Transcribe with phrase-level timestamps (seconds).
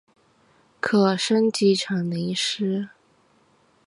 [0.79, 2.89] 可升级成麟师。